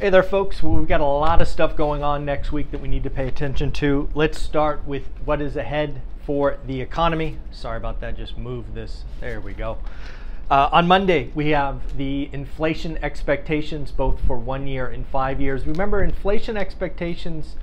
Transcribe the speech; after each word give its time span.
Hey 0.00 0.08
there, 0.08 0.22
folks. 0.22 0.62
Well, 0.62 0.72
we've 0.72 0.88
got 0.88 1.02
a 1.02 1.04
lot 1.04 1.42
of 1.42 1.48
stuff 1.48 1.76
going 1.76 2.02
on 2.02 2.24
next 2.24 2.52
week 2.52 2.70
that 2.70 2.80
we 2.80 2.88
need 2.88 3.02
to 3.02 3.10
pay 3.10 3.28
attention 3.28 3.70
to. 3.72 4.08
Let's 4.14 4.40
start 4.40 4.86
with 4.86 5.10
what 5.26 5.42
is 5.42 5.56
ahead 5.56 6.00
for 6.24 6.56
the 6.66 6.80
economy. 6.80 7.36
Sorry 7.50 7.76
about 7.76 8.00
that, 8.00 8.16
just 8.16 8.38
move 8.38 8.72
this. 8.72 9.04
There 9.20 9.42
we 9.42 9.52
go. 9.52 9.76
Uh, 10.50 10.70
on 10.72 10.88
Monday, 10.88 11.30
we 11.34 11.50
have 11.50 11.98
the 11.98 12.30
inflation 12.32 12.96
expectations 13.02 13.90
both 13.90 14.24
for 14.26 14.38
one 14.38 14.66
year 14.66 14.86
and 14.86 15.06
five 15.06 15.38
years. 15.38 15.66
Remember, 15.66 16.02
inflation 16.02 16.56
expectations 16.56 17.56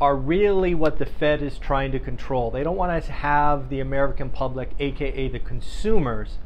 are 0.00 0.16
really 0.16 0.74
what 0.74 0.98
the 0.98 1.04
Fed 1.04 1.42
is 1.42 1.58
trying 1.58 1.92
to 1.92 1.98
control. 1.98 2.50
They 2.50 2.62
don't 2.62 2.76
want 2.78 2.92
us 2.92 3.04
to 3.04 3.12
have 3.12 3.68
the 3.68 3.80
American 3.80 4.30
public, 4.30 4.70
aka 4.78 5.28
the 5.28 5.40
consumers, 5.40 6.38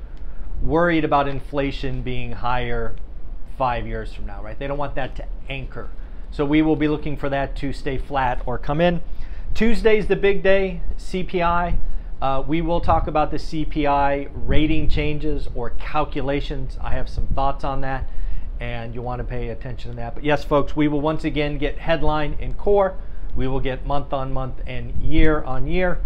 worried 0.60 1.04
about 1.04 1.28
inflation 1.28 2.02
being 2.02 2.32
higher 2.32 2.96
five 3.60 3.86
years 3.86 4.14
from 4.14 4.24
now, 4.24 4.42
right? 4.42 4.58
They 4.58 4.66
don't 4.66 4.78
want 4.78 4.94
that 4.94 5.14
to 5.16 5.26
anchor. 5.50 5.90
So 6.30 6.46
we 6.46 6.62
will 6.62 6.76
be 6.76 6.88
looking 6.88 7.18
for 7.18 7.28
that 7.28 7.54
to 7.56 7.74
stay 7.74 7.98
flat 7.98 8.40
or 8.46 8.56
come 8.56 8.80
in. 8.80 9.02
Tuesday's 9.52 10.06
the 10.06 10.16
big 10.16 10.42
day, 10.42 10.80
CPI. 10.96 11.76
Uh, 12.22 12.42
we 12.48 12.62
will 12.62 12.80
talk 12.80 13.06
about 13.06 13.30
the 13.30 13.36
CPI 13.36 14.30
rating 14.32 14.88
changes 14.88 15.46
or 15.54 15.68
calculations. 15.70 16.78
I 16.80 16.92
have 16.92 17.06
some 17.06 17.26
thoughts 17.26 17.62
on 17.62 17.82
that, 17.82 18.08
and 18.60 18.94
you 18.94 19.02
want 19.02 19.18
to 19.18 19.24
pay 19.24 19.50
attention 19.50 19.90
to 19.90 19.96
that. 19.98 20.14
But 20.14 20.24
yes, 20.24 20.42
folks, 20.42 20.74
we 20.74 20.88
will 20.88 21.02
once 21.02 21.24
again 21.24 21.58
get 21.58 21.76
headline 21.80 22.38
and 22.40 22.56
core. 22.56 22.96
We 23.36 23.46
will 23.46 23.60
get 23.60 23.84
month 23.84 24.14
on 24.14 24.32
month 24.32 24.62
and 24.66 24.94
year 25.02 25.42
on 25.42 25.66
year. 25.66 26.00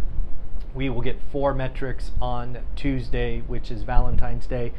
We 0.75 0.89
will 0.89 1.03
get 1.03 1.21
four 1.31 1.55
metrics 1.55 2.11
on 2.21 2.59
Tuesday, 2.75 3.43
which 3.47 3.71
is 3.71 3.85
Valentine's 3.85 4.49
Day. 4.49 4.73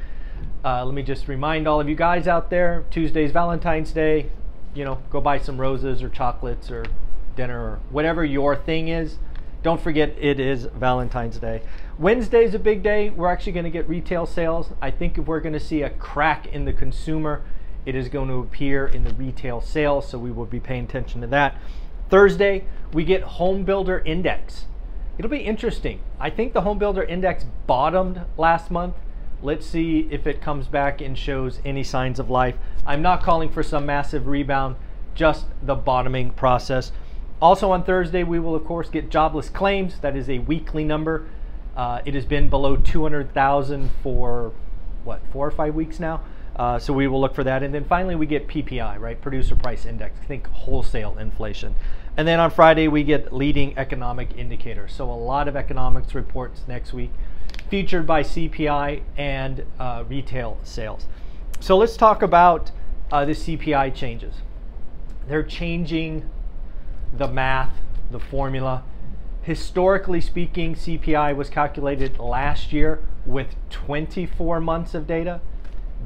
Uh, 0.63 0.83
let 0.83 0.95
me 0.95 1.03
just 1.03 1.27
remind 1.27 1.67
all 1.67 1.79
of 1.79 1.87
you 1.87 1.95
guys 1.95 2.27
out 2.27 2.49
there 2.49 2.85
Tuesday's 2.89 3.31
Valentine's 3.31 3.91
Day. 3.91 4.31
You 4.73 4.83
know, 4.83 4.99
go 5.09 5.21
buy 5.21 5.37
some 5.37 5.61
roses 5.61 6.01
or 6.01 6.09
chocolates 6.09 6.71
or 6.71 6.85
dinner 7.35 7.59
or 7.59 7.79
whatever 7.91 8.25
your 8.25 8.55
thing 8.55 8.87
is. 8.87 9.17
Don't 9.61 9.81
forget 9.81 10.15
it 10.19 10.39
is 10.39 10.65
Valentine's 10.65 11.37
Day. 11.37 11.61
Wednesday's 11.97 12.53
a 12.53 12.59
big 12.59 12.83
day. 12.83 13.09
We're 13.09 13.31
actually 13.31 13.53
going 13.53 13.65
to 13.65 13.71
get 13.71 13.87
retail 13.89 14.25
sales. 14.25 14.69
I 14.81 14.91
think 14.91 15.17
if 15.17 15.25
we're 15.25 15.39
going 15.39 15.53
to 15.53 15.59
see 15.59 15.81
a 15.81 15.89
crack 15.89 16.47
in 16.47 16.65
the 16.65 16.73
consumer, 16.73 17.43
it 17.85 17.95
is 17.95 18.09
going 18.09 18.29
to 18.29 18.35
appear 18.35 18.87
in 18.87 19.03
the 19.03 19.13
retail 19.13 19.61
sales. 19.61 20.09
So 20.09 20.17
we 20.17 20.31
will 20.31 20.45
be 20.45 20.59
paying 20.59 20.85
attention 20.85 21.21
to 21.21 21.27
that. 21.27 21.57
Thursday, 22.09 22.65
we 22.93 23.03
get 23.03 23.23
home 23.23 23.63
builder 23.63 23.99
index. 24.05 24.65
It'll 25.17 25.31
be 25.31 25.39
interesting. 25.39 26.01
I 26.19 26.29
think 26.29 26.53
the 26.53 26.61
home 26.61 26.77
builder 26.77 27.03
index 27.03 27.45
bottomed 27.65 28.21
last 28.37 28.69
month 28.69 28.95
Let's 29.45 29.67
see 29.67 30.07
if 30.09 30.25
it 30.25 30.41
comes 30.41 30.65
back 30.65 31.01
and 31.01 31.15
shows 31.15 31.59
any 31.63 31.83
signs 31.83 32.17
of 32.17 32.31
life. 32.31 32.55
I'm 32.83 33.03
not 33.03 33.21
calling 33.21 33.51
for 33.51 33.61
some 33.61 33.85
massive 33.85 34.25
rebound, 34.25 34.75
just 35.13 35.45
the 35.61 35.75
bottoming 35.75 36.31
process. 36.31 36.91
Also 37.39 37.69
on 37.69 37.83
Thursday, 37.83 38.23
we 38.23 38.39
will 38.39 38.55
of 38.55 38.65
course 38.65 38.89
get 38.89 39.11
jobless 39.11 39.49
claims. 39.49 39.99
That 39.99 40.15
is 40.15 40.31
a 40.31 40.39
weekly 40.39 40.83
number. 40.83 41.27
Uh, 41.77 42.01
it 42.05 42.15
has 42.15 42.25
been 42.25 42.49
below 42.49 42.75
200,000 42.75 43.91
for 44.01 44.51
what, 45.03 45.21
four 45.31 45.45
or 45.45 45.51
five 45.51 45.75
weeks 45.75 45.99
now. 45.99 46.23
Uh, 46.55 46.79
so 46.79 46.91
we 46.91 47.07
will 47.07 47.21
look 47.21 47.35
for 47.35 47.43
that. 47.43 47.61
And 47.61 47.71
then 47.71 47.85
finally, 47.85 48.15
we 48.15 48.25
get 48.25 48.47
PPI, 48.47 48.99
right? 48.99 49.21
Producer 49.21 49.55
Price 49.55 49.85
Index. 49.85 50.17
Think 50.27 50.47
wholesale 50.47 51.19
inflation. 51.19 51.75
And 52.17 52.27
then 52.27 52.39
on 52.39 52.49
Friday, 52.49 52.87
we 52.87 53.03
get 53.03 53.31
leading 53.31 53.77
economic 53.77 54.35
indicators. 54.35 54.91
So 54.91 55.07
a 55.07 55.13
lot 55.13 55.47
of 55.47 55.55
economics 55.55 56.15
reports 56.15 56.63
next 56.67 56.93
week 56.93 57.11
featured 57.69 58.05
by 58.05 58.23
CPI 58.23 59.01
and 59.17 59.65
uh, 59.79 60.03
retail 60.07 60.57
sales. 60.63 61.07
So 61.59 61.77
let's 61.77 61.97
talk 61.97 62.21
about 62.21 62.71
uh, 63.11 63.25
the 63.25 63.31
CPI 63.31 63.93
changes. 63.95 64.35
They're 65.27 65.43
changing 65.43 66.29
the 67.13 67.27
math, 67.27 67.73
the 68.11 68.19
formula. 68.19 68.83
Historically 69.41 70.21
speaking, 70.21 70.75
CPI 70.75 71.35
was 71.35 71.49
calculated 71.49 72.19
last 72.19 72.73
year 72.73 73.03
with 73.25 73.55
24 73.69 74.59
months 74.59 74.93
of 74.93 75.07
data. 75.07 75.41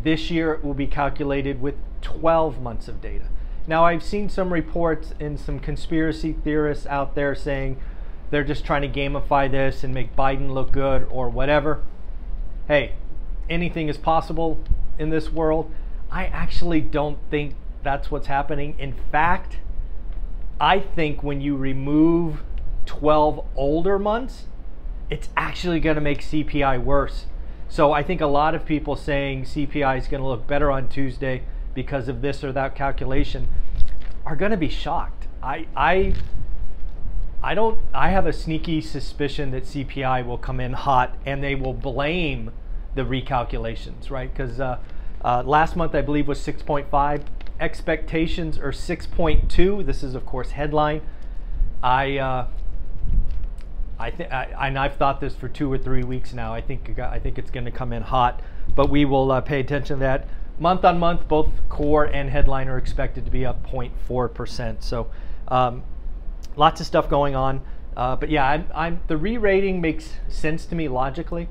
This 0.04 0.30
year 0.30 0.54
it 0.54 0.64
will 0.64 0.74
be 0.74 0.88
calculated 0.88 1.62
with 1.62 1.76
12 2.02 2.62
months 2.62 2.88
of 2.88 3.02
data. 3.02 3.26
Now, 3.68 3.86
I've 3.86 4.04
seen 4.04 4.30
some 4.30 4.52
reports 4.52 5.14
and 5.20 5.40
some 5.40 5.60
conspiracy 5.60 6.34
theorists 6.34 6.88
out 6.88 7.16
there 7.16 7.36
saying, 7.36 7.80
they're 8.30 8.44
just 8.44 8.66
trying 8.66 8.82
to 8.82 8.88
gamify 8.88 9.50
this 9.50 9.84
and 9.84 9.94
make 9.94 10.16
Biden 10.16 10.52
look 10.52 10.72
good 10.72 11.08
or 11.10 11.30
whatever. 11.30 11.84
Hey, 12.68 12.94
anything 13.50 13.88
is 13.88 13.98
possible 13.98 14.60
in 14.98 15.10
this 15.10 15.30
world. 15.32 15.72
I 16.12 16.26
actually 16.26 16.82
don't 16.82 17.18
think 17.30 17.56
that's 17.84 18.12
what's 18.12 18.28
happening. 18.28 18.76
In 18.78 18.94
fact, 19.12 19.58
I 20.60 20.80
think 20.80 21.24
when 21.24 21.42
you 21.42 21.56
remove 21.56 22.44
12 22.86 23.46
older 23.56 23.98
months, 23.98 24.46
it's 25.10 25.30
actually 25.36 25.80
going 25.80 25.96
to 25.96 26.02
make 26.02 26.22
CPI 26.22 26.84
worse. 26.84 27.26
So 27.68 27.92
I 27.92 28.04
think 28.04 28.22
a 28.22 28.28
lot 28.28 28.56
of 28.56 28.66
people 28.66 28.96
saying 28.96 29.46
CPI 29.46 29.98
is 29.98 30.08
going 30.08 30.22
to 30.22 30.28
look 30.28 30.48
better 30.48 30.72
on 30.72 30.88
Tuesday 30.88 31.44
because 31.74 32.08
of 32.08 32.22
this 32.22 32.44
or 32.44 32.52
that 32.52 32.76
calculation 32.76 33.48
are 34.26 34.36
going 34.36 34.52
to 34.52 34.58
be 34.58 34.70
shocked. 34.70 35.28
I, 35.42 35.68
I 35.76 36.16
I 37.42 37.56
don't. 37.56 37.80
I 37.94 38.10
have 38.10 38.26
a 38.26 38.34
sneaky 38.34 38.82
suspicion 38.82 39.52
that 39.52 39.64
CPI 39.64 40.26
will 40.26 40.38
come 40.38 40.60
in 40.60 40.74
hot, 40.74 41.16
and 41.26 41.42
they 41.42 41.56
will 41.56 41.74
blame 41.74 42.52
the 42.96 43.04
recalculations, 43.04 44.10
right? 44.10 44.32
Because 44.32 44.60
uh, 44.60 44.80
uh, 45.24 45.44
last 45.46 45.76
month 45.76 45.96
I 45.96 46.02
believe 46.02 46.28
was 46.28 46.40
6.5. 46.40 47.24
Expectations 47.60 48.58
are 48.58 48.72
6.2. 48.72 49.86
This 49.86 50.04
is 50.04 50.16
of 50.16 50.26
course 50.26 50.52
headline. 50.52 51.02
I. 51.82 52.18
Uh, 52.18 52.48
I 54.02 54.12
think, 54.12 54.30
and 54.32 54.80
I've 54.80 54.96
thought 54.96 55.20
this 55.20 55.36
for 55.36 55.50
two 55.50 55.70
or 55.70 55.78
three 55.78 56.04
weeks 56.04 56.34
now. 56.34 56.54
I 56.54 56.62
think 56.62 56.98
I 57.00 57.20
think 57.20 57.38
it's 57.38 57.52
going 57.52 57.66
to 57.66 57.72
come 57.72 57.92
in 57.92 58.02
hot, 58.02 58.42
but 58.74 58.90
we 58.90 59.04
will 59.04 59.30
uh, 59.30 59.42
pay 59.42 59.60
attention 59.60 59.98
to 59.98 60.00
that. 60.00 60.26
Month 60.58 60.86
on 60.86 61.00
month, 61.00 61.28
both 61.28 61.50
core 61.68 62.06
and 62.06 62.30
headline 62.30 62.70
are 62.70 62.78
expected 62.78 63.26
to 63.26 63.32
be 63.32 63.46
up 63.46 63.62
0.4 63.70 64.34
percent. 64.34 64.84
So. 64.84 65.12
Um, 65.50 65.84
lots 66.60 66.82
of 66.82 66.86
stuff 66.86 67.10
going 67.10 67.36
on. 67.36 67.62
Uh, 67.96 68.16
but 68.16 68.30
yeah, 68.30 68.46
I'm, 68.46 68.68
I'm, 68.76 69.00
the 69.08 69.18
re-rating 69.18 69.82
makes 69.82 70.16
sense 70.28 70.66
to 70.68 70.76
me 70.76 70.88
logically. 70.88 71.48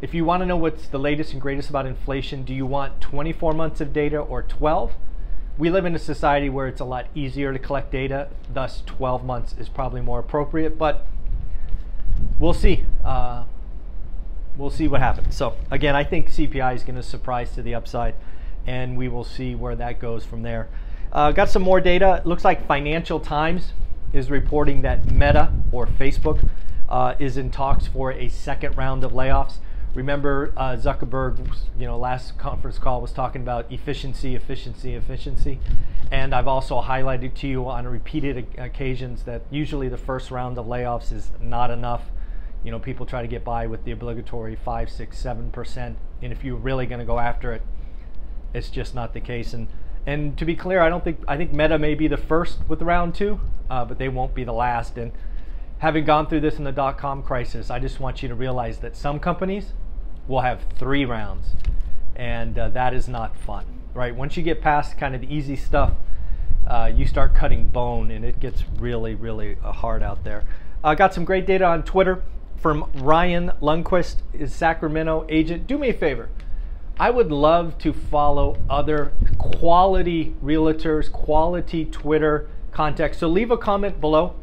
If 0.00 0.12
you 0.12 0.24
want 0.24 0.42
to 0.42 0.46
know 0.46 0.56
what's 0.56 0.86
the 0.86 0.98
latest 0.98 1.32
and 1.32 1.40
greatest 1.40 1.70
about 1.70 1.86
inflation, 1.86 2.44
do 2.44 2.52
you 2.52 2.66
want 2.66 3.00
24 3.00 3.54
months 3.54 3.80
of 3.80 3.92
data 3.92 4.18
or 4.18 4.42
12? 4.42 4.92
We 5.56 5.70
live 5.70 5.86
in 5.86 5.94
a 5.94 5.98
society 5.98 6.50
where 6.50 6.68
it's 6.68 6.80
a 6.80 6.84
lot 6.84 7.06
easier 7.14 7.52
to 7.52 7.58
collect 7.58 7.90
data, 7.90 8.28
thus 8.52 8.82
12 8.86 9.24
months 9.24 9.54
is 9.58 9.68
probably 9.68 10.02
more 10.02 10.18
appropriate, 10.18 10.76
but 10.76 11.06
we'll 12.38 12.52
see. 12.52 12.84
Uh, 13.02 13.44
we'll 14.56 14.70
see 14.70 14.88
what 14.88 15.00
happens. 15.00 15.34
So 15.34 15.56
again, 15.70 15.96
I 15.96 16.04
think 16.04 16.28
CPI 16.28 16.74
is 16.74 16.82
going 16.82 16.96
to 16.96 17.02
surprise 17.02 17.52
to 17.52 17.62
the 17.62 17.74
upside, 17.74 18.14
and 18.66 18.98
we 18.98 19.08
will 19.08 19.24
see 19.24 19.54
where 19.54 19.76
that 19.76 20.00
goes 20.00 20.24
from 20.24 20.42
there. 20.42 20.68
Uh, 21.12 21.32
got 21.32 21.48
some 21.48 21.62
more 21.62 21.80
data. 21.80 22.16
It 22.16 22.26
looks 22.26 22.44
like 22.44 22.66
Financial 22.66 23.20
Times 23.20 23.72
is 24.14 24.30
reporting 24.30 24.82
that 24.82 25.10
Meta 25.10 25.52
or 25.72 25.86
Facebook 25.86 26.48
uh, 26.88 27.14
is 27.18 27.36
in 27.36 27.50
talks 27.50 27.86
for 27.88 28.12
a 28.12 28.28
second 28.28 28.76
round 28.78 29.02
of 29.04 29.12
layoffs. 29.12 29.56
Remember, 29.94 30.52
uh, 30.56 30.76
Zuckerberg, 30.76 31.56
you 31.78 31.86
know, 31.86 31.98
last 31.98 32.38
conference 32.38 32.78
call 32.78 33.00
was 33.00 33.12
talking 33.12 33.42
about 33.42 33.70
efficiency, 33.70 34.34
efficiency, 34.34 34.94
efficiency. 34.94 35.60
And 36.10 36.34
I've 36.34 36.48
also 36.48 36.80
highlighted 36.80 37.34
to 37.34 37.48
you 37.48 37.68
on 37.68 37.86
repeated 37.86 38.46
occasions 38.58 39.24
that 39.24 39.42
usually 39.50 39.88
the 39.88 39.98
first 39.98 40.30
round 40.30 40.58
of 40.58 40.66
layoffs 40.66 41.12
is 41.12 41.30
not 41.40 41.70
enough. 41.70 42.02
You 42.64 42.70
know, 42.70 42.78
people 42.78 43.06
try 43.06 43.22
to 43.22 43.28
get 43.28 43.44
by 43.44 43.66
with 43.66 43.84
the 43.84 43.90
obligatory 43.92 44.56
five, 44.56 44.90
six, 44.90 45.18
seven 45.18 45.50
percent. 45.50 45.96
And 46.22 46.32
if 46.32 46.44
you're 46.44 46.56
really 46.56 46.86
going 46.86 47.00
to 47.00 47.04
go 47.04 47.18
after 47.18 47.52
it, 47.52 47.62
it's 48.52 48.70
just 48.70 48.94
not 48.94 49.12
the 49.12 49.20
case. 49.20 49.52
And 49.52 49.68
and 50.06 50.36
to 50.38 50.44
be 50.44 50.54
clear, 50.54 50.80
I 50.80 50.88
don't 50.88 51.02
think 51.04 51.20
I 51.26 51.36
think 51.36 51.52
Meta 51.52 51.78
may 51.78 51.94
be 51.94 52.08
the 52.08 52.16
first 52.16 52.58
with 52.68 52.82
round 52.82 53.14
two, 53.14 53.40
uh, 53.70 53.84
but 53.84 53.98
they 53.98 54.08
won't 54.08 54.34
be 54.34 54.44
the 54.44 54.52
last. 54.52 54.98
And 54.98 55.12
having 55.78 56.04
gone 56.04 56.26
through 56.26 56.40
this 56.40 56.58
in 56.58 56.64
the 56.64 56.72
dot 56.72 56.98
com 56.98 57.22
crisis, 57.22 57.70
I 57.70 57.78
just 57.78 58.00
want 58.00 58.22
you 58.22 58.28
to 58.28 58.34
realize 58.34 58.78
that 58.78 58.96
some 58.96 59.18
companies 59.18 59.72
will 60.26 60.40
have 60.40 60.62
three 60.78 61.04
rounds, 61.04 61.54
and 62.16 62.58
uh, 62.58 62.68
that 62.70 62.94
is 62.94 63.08
not 63.08 63.36
fun, 63.36 63.64
right? 63.92 64.14
Once 64.14 64.36
you 64.36 64.42
get 64.42 64.60
past 64.60 64.96
kind 64.96 65.14
of 65.14 65.20
the 65.20 65.34
easy 65.34 65.56
stuff, 65.56 65.92
uh, 66.66 66.90
you 66.94 67.06
start 67.06 67.34
cutting 67.34 67.68
bone, 67.68 68.10
and 68.10 68.24
it 68.24 68.40
gets 68.40 68.64
really, 68.78 69.14
really 69.14 69.56
uh, 69.62 69.72
hard 69.72 70.02
out 70.02 70.24
there. 70.24 70.44
I 70.82 70.94
got 70.94 71.12
some 71.12 71.24
great 71.24 71.46
data 71.46 71.64
on 71.64 71.82
Twitter 71.82 72.22
from 72.56 72.90
Ryan 72.94 73.52
Lundquist, 73.60 74.16
is 74.32 74.54
Sacramento 74.54 75.26
agent. 75.28 75.66
Do 75.66 75.76
me 75.76 75.90
a 75.90 75.94
favor 75.94 76.30
I 76.98 77.10
would 77.10 77.32
love 77.32 77.76
to 77.78 77.92
follow 77.92 78.56
other 78.70 79.12
quality 79.38 80.34
realtors, 80.42 81.10
quality 81.10 81.84
Twitter 81.84 82.48
context. 82.70 83.20
So 83.20 83.28
leave 83.28 83.50
a 83.50 83.56
comment 83.56 84.00
below 84.00 84.36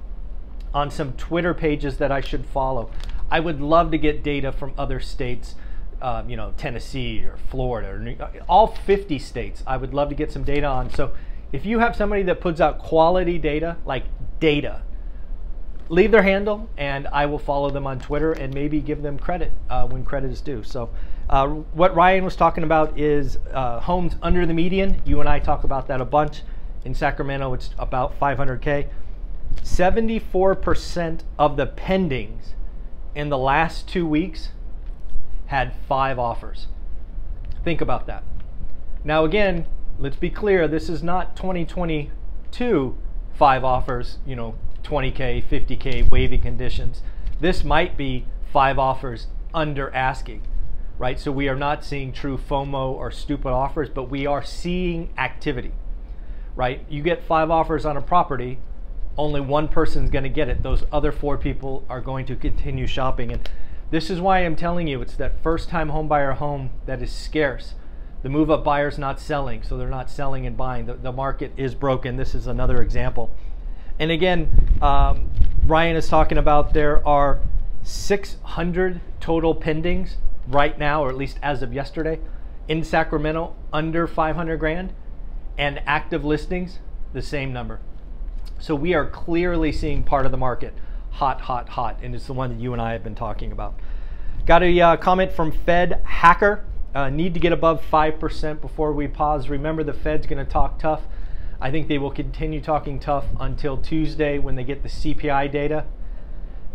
on 0.73 0.91
some 0.91 1.13
Twitter 1.13 1.53
pages 1.53 1.97
that 1.97 2.11
I 2.11 2.19
should 2.19 2.45
follow. 2.45 2.91
I 3.29 3.39
would 3.39 3.61
love 3.61 3.91
to 3.91 3.97
get 3.97 4.21
data 4.21 4.51
from 4.51 4.73
other 4.77 4.99
states, 4.99 5.55
um, 6.01 6.29
you 6.29 6.35
know, 6.35 6.53
Tennessee 6.57 7.23
or 7.23 7.37
Florida 7.49 7.91
or 7.91 7.99
New, 7.99 8.17
all 8.49 8.67
50 8.67 9.17
states. 9.19 9.63
I 9.65 9.77
would 9.77 9.93
love 9.93 10.09
to 10.09 10.15
get 10.15 10.31
some 10.31 10.43
data 10.43 10.67
on. 10.67 10.89
So 10.89 11.13
if 11.53 11.65
you 11.65 11.79
have 11.79 11.95
somebody 11.95 12.23
that 12.23 12.41
puts 12.41 12.59
out 12.59 12.79
quality 12.79 13.37
data, 13.37 13.77
like 13.85 14.03
data, 14.41 14.81
leave 15.91 16.09
their 16.09 16.23
handle 16.23 16.69
and 16.77 17.05
I 17.09 17.25
will 17.25 17.37
follow 17.37 17.69
them 17.69 17.85
on 17.85 17.99
Twitter 17.99 18.31
and 18.31 18.53
maybe 18.53 18.79
give 18.79 19.01
them 19.01 19.19
credit 19.19 19.51
uh, 19.69 19.85
when 19.87 20.05
credit 20.05 20.31
is 20.31 20.39
due. 20.39 20.63
So, 20.63 20.89
uh, 21.29 21.47
what 21.47 21.93
Ryan 21.95 22.23
was 22.23 22.35
talking 22.35 22.63
about 22.63 22.97
is 22.97 23.37
uh, 23.53 23.81
homes 23.81 24.15
under 24.21 24.45
the 24.45 24.53
median. 24.53 25.01
You 25.05 25.19
and 25.19 25.29
I 25.29 25.39
talk 25.39 25.63
about 25.63 25.87
that 25.89 26.01
a 26.01 26.05
bunch. 26.05 26.43
In 26.83 26.95
Sacramento, 26.95 27.53
it's 27.53 27.71
about 27.77 28.19
500K. 28.19 28.87
74% 29.63 31.23
of 31.37 31.57
the 31.57 31.67
pendings 31.67 32.53
in 33.13 33.29
the 33.29 33.37
last 33.37 33.87
two 33.87 34.07
weeks 34.07 34.49
had 35.47 35.73
five 35.87 36.17
offers. 36.17 36.67
Think 37.63 37.81
about 37.81 38.07
that. 38.07 38.23
Now, 39.03 39.25
again, 39.25 39.67
let's 39.99 40.15
be 40.15 40.29
clear 40.29 40.67
this 40.67 40.89
is 40.89 41.03
not 41.03 41.35
2022 41.35 42.97
five 43.33 43.63
offers, 43.63 44.19
you 44.25 44.35
know, 44.35 44.55
20K, 44.83 45.43
50K, 45.43 46.09
wavy 46.11 46.37
conditions. 46.37 47.01
This 47.39 47.63
might 47.63 47.97
be 47.97 48.25
five 48.51 48.77
offers 48.77 49.27
under 49.53 49.93
asking, 49.93 50.43
right? 50.97 51.19
So 51.19 51.31
we 51.31 51.47
are 51.47 51.55
not 51.55 51.83
seeing 51.83 52.11
true 52.11 52.37
FOMO 52.37 52.91
or 52.91 53.11
stupid 53.11 53.49
offers, 53.49 53.89
but 53.89 54.09
we 54.09 54.25
are 54.25 54.43
seeing 54.43 55.09
activity, 55.17 55.71
right? 56.55 56.85
You 56.89 57.01
get 57.01 57.23
five 57.23 57.49
offers 57.49 57.85
on 57.85 57.97
a 57.97 58.01
property, 58.01 58.59
only 59.17 59.41
one 59.41 59.67
person 59.67 60.05
is 60.05 60.09
going 60.09 60.23
to 60.23 60.29
get 60.29 60.49
it. 60.49 60.63
Those 60.63 60.83
other 60.91 61.11
four 61.11 61.37
people 61.37 61.85
are 61.89 62.01
going 62.01 62.25
to 62.27 62.35
continue 62.35 62.87
shopping. 62.87 63.31
And 63.31 63.49
this 63.89 64.09
is 64.09 64.21
why 64.21 64.39
I'm 64.39 64.55
telling 64.55 64.87
you 64.87 65.01
it's 65.01 65.15
that 65.15 65.43
first 65.43 65.69
time 65.69 65.89
home 65.89 66.07
buyer 66.07 66.33
home 66.33 66.69
that 66.85 67.01
is 67.01 67.11
scarce. 67.11 67.75
The 68.23 68.29
move 68.29 68.51
up 68.51 68.63
buyer's 68.63 68.97
not 68.99 69.19
selling, 69.19 69.63
so 69.63 69.77
they're 69.77 69.89
not 69.89 70.09
selling 70.09 70.45
and 70.45 70.55
buying. 70.55 70.85
The, 70.85 70.93
the 70.93 71.11
market 71.11 71.51
is 71.57 71.73
broken. 71.73 72.17
This 72.17 72.35
is 72.35 72.47
another 72.47 72.81
example. 72.81 73.31
And 74.01 74.09
again, 74.09 74.79
um, 74.81 75.29
Ryan 75.63 75.95
is 75.95 76.07
talking 76.07 76.39
about 76.39 76.73
there 76.73 77.07
are 77.07 77.39
600 77.83 78.99
total 79.19 79.53
pendings 79.53 80.15
right 80.47 80.77
now, 80.79 81.03
or 81.03 81.09
at 81.09 81.15
least 81.15 81.37
as 81.43 81.61
of 81.61 81.71
yesterday, 81.71 82.19
in 82.67 82.83
Sacramento 82.83 83.53
under 83.71 84.07
500 84.07 84.57
grand, 84.57 84.93
and 85.55 85.83
active 85.85 86.25
listings, 86.25 86.79
the 87.13 87.21
same 87.21 87.53
number. 87.53 87.79
So 88.57 88.73
we 88.73 88.95
are 88.95 89.05
clearly 89.05 89.71
seeing 89.71 90.03
part 90.03 90.25
of 90.25 90.31
the 90.31 90.37
market 90.37 90.73
hot, 91.11 91.41
hot, 91.41 91.69
hot, 91.69 91.99
and 92.01 92.15
it's 92.15 92.25
the 92.25 92.33
one 92.33 92.49
that 92.49 92.59
you 92.59 92.73
and 92.73 92.81
I 92.81 92.93
have 92.93 93.03
been 93.03 93.13
talking 93.13 93.51
about. 93.51 93.75
Got 94.47 94.63
a 94.63 94.81
uh, 94.81 94.97
comment 94.97 95.31
from 95.31 95.51
Fed 95.51 96.01
Hacker. 96.05 96.65
Uh, 96.95 97.09
need 97.09 97.35
to 97.35 97.39
get 97.39 97.53
above 97.53 97.83
5% 97.91 98.61
before 98.61 98.93
we 98.93 99.07
pause. 99.07 99.47
Remember, 99.47 99.83
the 99.83 99.93
Fed's 99.93 100.25
going 100.25 100.43
to 100.43 100.51
talk 100.51 100.79
tough. 100.79 101.03
I 101.61 101.69
think 101.69 101.87
they 101.87 101.99
will 101.99 102.11
continue 102.11 102.59
talking 102.59 102.99
tough 102.99 103.25
until 103.39 103.77
Tuesday 103.77 104.39
when 104.39 104.55
they 104.55 104.63
get 104.63 104.81
the 104.81 104.89
CPI 104.89 105.51
data. 105.51 105.85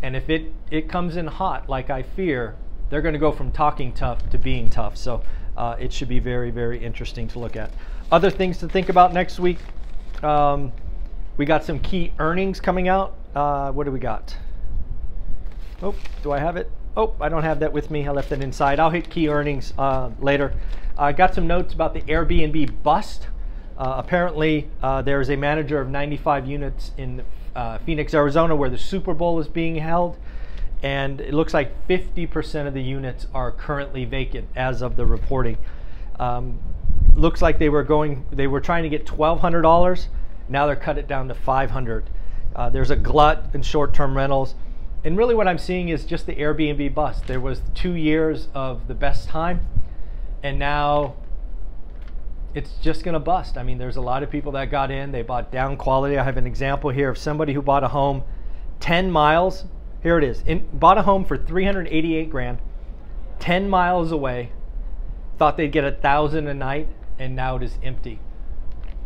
And 0.00 0.14
if 0.14 0.30
it, 0.30 0.52
it 0.70 0.88
comes 0.88 1.16
in 1.16 1.26
hot, 1.26 1.68
like 1.68 1.90
I 1.90 2.02
fear, 2.02 2.54
they're 2.88 3.02
going 3.02 3.14
to 3.14 3.18
go 3.18 3.32
from 3.32 3.50
talking 3.50 3.92
tough 3.92 4.30
to 4.30 4.38
being 4.38 4.70
tough. 4.70 4.96
So 4.96 5.24
uh, 5.56 5.74
it 5.80 5.92
should 5.92 6.08
be 6.08 6.20
very, 6.20 6.52
very 6.52 6.78
interesting 6.78 7.26
to 7.28 7.40
look 7.40 7.56
at. 7.56 7.72
Other 8.12 8.30
things 8.30 8.58
to 8.58 8.68
think 8.68 8.88
about 8.88 9.12
next 9.12 9.40
week. 9.40 9.58
Um, 10.22 10.72
we 11.36 11.44
got 11.44 11.64
some 11.64 11.80
key 11.80 12.12
earnings 12.20 12.60
coming 12.60 12.88
out. 12.88 13.16
Uh, 13.34 13.72
what 13.72 13.84
do 13.84 13.90
we 13.90 13.98
got? 13.98 14.36
Oh, 15.82 15.96
do 16.22 16.30
I 16.30 16.38
have 16.38 16.56
it? 16.56 16.70
Oh, 16.96 17.14
I 17.20 17.28
don't 17.28 17.42
have 17.42 17.58
that 17.60 17.72
with 17.72 17.90
me. 17.90 18.06
I 18.06 18.12
left 18.12 18.30
it 18.30 18.40
inside. 18.40 18.78
I'll 18.78 18.90
hit 18.90 19.10
key 19.10 19.28
earnings 19.28 19.74
uh, 19.76 20.10
later. 20.20 20.54
I 20.96 21.12
got 21.12 21.34
some 21.34 21.46
notes 21.46 21.74
about 21.74 21.92
the 21.92 22.00
Airbnb 22.02 22.82
bust. 22.82 23.26
Uh, 23.78 23.94
apparently, 23.98 24.68
uh, 24.82 25.02
there 25.02 25.20
is 25.20 25.30
a 25.30 25.36
manager 25.36 25.80
of 25.80 25.88
95 25.88 26.46
units 26.46 26.92
in 26.96 27.22
uh, 27.54 27.78
Phoenix, 27.78 28.14
Arizona, 28.14 28.56
where 28.56 28.70
the 28.70 28.78
Super 28.78 29.14
Bowl 29.14 29.38
is 29.38 29.48
being 29.48 29.76
held. 29.76 30.16
And 30.82 31.20
it 31.20 31.34
looks 31.34 31.54
like 31.54 31.86
50% 31.88 32.66
of 32.66 32.74
the 32.74 32.82
units 32.82 33.26
are 33.34 33.50
currently 33.50 34.04
vacant 34.04 34.48
as 34.54 34.82
of 34.82 34.96
the 34.96 35.06
reporting. 35.06 35.58
Um, 36.18 36.58
looks 37.14 37.40
like 37.40 37.58
they 37.58 37.68
were 37.68 37.82
going, 37.82 38.26
they 38.30 38.46
were 38.46 38.60
trying 38.60 38.82
to 38.82 38.88
get 38.88 39.06
$1,200 39.06 40.08
now 40.48 40.66
they're 40.66 40.76
cut 40.76 40.98
it 40.98 41.08
down 41.08 41.28
to 41.28 41.34
500. 41.34 42.10
Uh, 42.54 42.70
there's 42.70 42.90
a 42.90 42.96
glut 42.96 43.46
in 43.52 43.62
short-term 43.62 44.16
rentals. 44.16 44.54
And 45.04 45.16
really 45.16 45.34
what 45.34 45.46
I'm 45.46 45.58
seeing 45.58 45.88
is 45.88 46.04
just 46.04 46.26
the 46.26 46.34
Airbnb 46.34 46.94
bust. 46.94 47.26
There 47.26 47.40
was 47.40 47.62
two 47.74 47.94
years 47.94 48.48
of 48.54 48.88
the 48.88 48.94
best 48.94 49.28
time 49.28 49.60
and 50.42 50.58
now 50.58 51.14
it's 52.56 52.72
just 52.80 53.04
going 53.04 53.12
to 53.12 53.20
bust. 53.20 53.58
I 53.58 53.62
mean, 53.62 53.76
there's 53.76 53.96
a 53.96 54.00
lot 54.00 54.22
of 54.22 54.30
people 54.30 54.52
that 54.52 54.70
got 54.70 54.90
in, 54.90 55.12
they 55.12 55.20
bought 55.20 55.52
down 55.52 55.76
quality. 55.76 56.16
I 56.16 56.24
have 56.24 56.38
an 56.38 56.46
example 56.46 56.88
here 56.88 57.10
of 57.10 57.18
somebody 57.18 57.52
who 57.52 57.60
bought 57.60 57.84
a 57.84 57.88
home 57.88 58.24
10 58.80 59.10
miles. 59.10 59.66
Here 60.02 60.16
it 60.16 60.24
is. 60.24 60.42
In, 60.46 60.66
bought 60.72 60.96
a 60.96 61.02
home 61.02 61.26
for 61.26 61.36
388 61.36 62.30
grand, 62.30 62.58
10 63.40 63.68
miles 63.68 64.10
away, 64.10 64.52
thought 65.38 65.58
they'd 65.58 65.70
get 65.70 65.84
a 65.84 65.92
thousand 65.92 66.48
a 66.48 66.54
night, 66.54 66.88
and 67.18 67.36
now 67.36 67.56
it 67.56 67.62
is 67.62 67.76
empty 67.82 68.20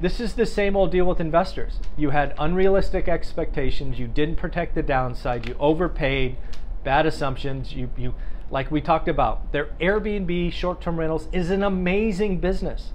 this 0.01 0.19
is 0.19 0.33
the 0.33 0.47
same 0.47 0.77
old 0.77 0.91
deal 0.91 1.05
with 1.05 1.21
investors. 1.21 1.79
You 1.95 2.09
had 2.09 2.35
unrealistic 2.39 3.07
expectations, 3.07 3.99
you 3.99 4.07
didn't 4.07 4.37
protect 4.37 4.75
the 4.75 4.83
downside, 4.83 5.47
you 5.47 5.55
overpaid, 5.61 6.39
bad 6.83 7.05
assumptions, 7.05 7.75
you 7.75 7.91
you 7.99 8.15
like 8.51 8.71
we 8.71 8.81
talked 8.81 9.09
about. 9.09 9.53
Their 9.53 9.67
Airbnb 9.79 10.53
short-term 10.53 10.99
rentals 10.99 11.29
is 11.33 11.51
an 11.51 11.63
amazing 11.63 12.39
business 12.39 12.93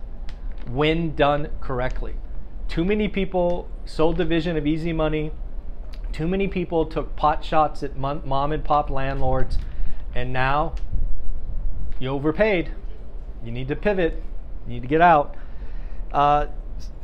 when 0.70 1.16
done 1.16 1.50
correctly. 1.62 2.16
Too 2.68 2.84
many 2.84 3.08
people 3.08 3.70
sold 3.86 4.18
the 4.18 4.26
vision 4.26 4.58
of 4.58 4.66
easy 4.66 4.94
money. 4.94 5.32
Too 6.12 6.28
many 6.28 6.48
people 6.48 6.86
took 6.86 7.16
pot 7.16 7.44
shots 7.44 7.84
at 7.84 7.98
mom 7.98 8.52
and 8.52 8.64
pop 8.64 8.90
landlords 8.90 9.58
and 10.14 10.32
now 10.32 10.76
you 12.00 12.10
overpaid. 12.10 12.72
You 13.44 13.52
need 13.52 13.68
to 13.68 13.76
pivot. 13.76 14.24
You 14.66 14.74
need 14.74 14.82
to 14.82 14.88
get 14.88 15.02
out. 15.02 15.36
Uh, 16.12 16.48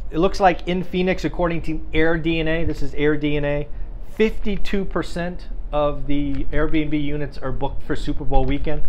it 0.10 0.18
looks 0.18 0.40
like 0.40 0.68
in 0.68 0.84
Phoenix, 0.84 1.24
according 1.24 1.62
to 1.64 1.86
Air 1.94 2.18
DNA, 2.18 2.66
this 2.66 2.82
is 2.82 2.94
Air 2.96 3.18
DNA, 3.18 3.68
52% 4.18 5.40
of 5.72 6.08
the 6.08 6.46
Airbnb 6.46 7.02
units 7.02 7.38
are 7.38 7.52
booked 7.52 7.84
for 7.84 7.96
Super 7.96 8.26
Bowl 8.26 8.44
weekend. 8.44 8.84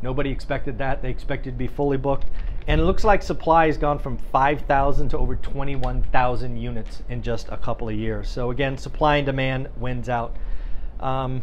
Nobody 0.00 0.30
expected 0.30 0.78
that. 0.78 1.02
They 1.02 1.10
expected 1.10 1.52
to 1.52 1.56
be 1.56 1.66
fully 1.66 1.96
booked. 1.96 2.26
And 2.66 2.80
it 2.80 2.84
looks 2.84 3.04
like 3.04 3.22
supply 3.22 3.66
has 3.66 3.76
gone 3.76 3.98
from 3.98 4.16
5,000 4.16 5.08
to 5.10 5.18
over 5.18 5.36
21,000 5.36 6.56
units 6.56 7.02
in 7.08 7.22
just 7.22 7.48
a 7.48 7.56
couple 7.56 7.88
of 7.88 7.94
years. 7.94 8.28
So 8.28 8.50
again, 8.50 8.76
supply 8.78 9.16
and 9.16 9.26
demand 9.26 9.68
wins 9.76 10.08
out. 10.08 10.36
Um, 11.00 11.42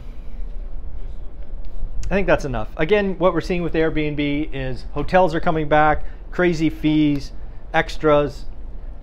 I 2.05 2.09
think 2.09 2.27
that's 2.27 2.45
enough. 2.45 2.69
Again, 2.77 3.17
what 3.19 3.33
we're 3.33 3.41
seeing 3.41 3.63
with 3.63 3.73
Airbnb 3.73 4.49
is 4.53 4.85
hotels 4.93 5.35
are 5.35 5.41
coming 5.41 5.67
back, 5.67 6.05
crazy 6.31 6.69
fees, 6.69 7.33
extras, 7.73 8.45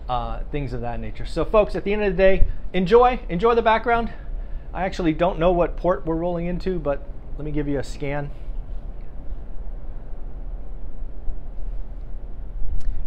uh, 0.08 0.40
things 0.50 0.72
of 0.72 0.80
that 0.80 1.00
nature. 1.00 1.26
So, 1.26 1.44
folks, 1.44 1.74
at 1.74 1.84
the 1.84 1.92
end 1.92 2.02
of 2.02 2.12
the 2.12 2.16
day, 2.16 2.46
enjoy, 2.72 3.20
enjoy 3.28 3.54
the 3.54 3.62
background. 3.62 4.12
I 4.72 4.84
actually 4.84 5.12
don't 5.12 5.38
know 5.38 5.52
what 5.52 5.76
port 5.76 6.06
we're 6.06 6.16
rolling 6.16 6.46
into, 6.46 6.78
but 6.78 7.06
let 7.36 7.44
me 7.44 7.50
give 7.50 7.68
you 7.68 7.78
a 7.78 7.84
scan. 7.84 8.30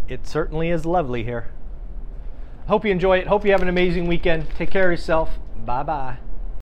It 0.07 0.25
certainly 0.25 0.69
is 0.69 0.85
lovely 0.85 1.23
here. 1.23 1.51
Hope 2.67 2.85
you 2.85 2.91
enjoy 2.91 3.19
it. 3.19 3.27
Hope 3.27 3.45
you 3.45 3.51
have 3.51 3.61
an 3.61 3.69
amazing 3.69 4.07
weekend. 4.07 4.49
Take 4.55 4.71
care 4.71 4.85
of 4.85 4.91
yourself. 4.91 5.39
Bye 5.65 5.83
bye. 5.83 6.17